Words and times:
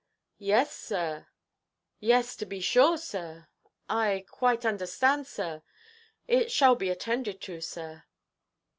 "Yes, 0.39 0.75
sir; 0.75 1.27
yes, 1.99 2.35
to 2.37 2.47
be 2.47 2.59
sure, 2.59 2.97
sir; 2.97 3.49
I 3.87 4.25
quite 4.27 4.65
understand, 4.65 5.27
sir. 5.27 5.61
It 6.27 6.51
shall 6.51 6.73
be 6.73 6.89
attended 6.89 7.39
to, 7.41 7.61
sir." 7.61 8.05